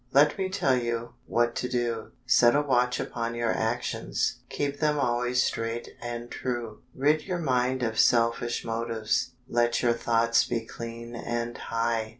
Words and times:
Let 0.13 0.35
me 0.35 0.49
tell 0.49 0.75
you 0.75 1.13
what 1.27 1.53
to 1.57 1.69
do. 1.69 2.13
Set 2.25 2.55
a 2.55 2.61
watch 2.63 2.99
upon 2.99 3.35
your 3.35 3.51
actions, 3.51 4.37
Keep 4.49 4.79
them 4.79 4.97
always 4.97 5.43
straight 5.43 5.89
and 6.01 6.31
true. 6.31 6.81
Rid 6.95 7.25
your 7.27 7.37
mind 7.37 7.83
of 7.83 7.99
selfish 7.99 8.65
motives, 8.65 9.33
Let 9.47 9.83
your 9.83 9.93
thoughts 9.93 10.43
be 10.43 10.65
clean 10.65 11.13
and 11.15 11.55
high. 11.55 12.09